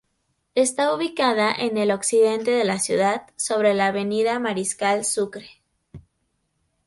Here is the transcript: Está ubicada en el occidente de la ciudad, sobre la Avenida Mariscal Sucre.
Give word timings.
Está 0.55 0.95
ubicada 0.95 1.53
en 1.55 1.77
el 1.77 1.91
occidente 1.91 2.49
de 2.49 2.63
la 2.63 2.79
ciudad, 2.79 3.27
sobre 3.35 3.75
la 3.75 3.89
Avenida 3.89 4.39
Mariscal 4.39 5.05
Sucre. 5.05 5.61